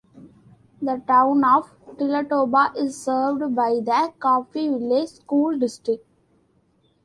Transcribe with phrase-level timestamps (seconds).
[0.81, 6.03] The Town of Tillatoba is served by the Coffeeville School District.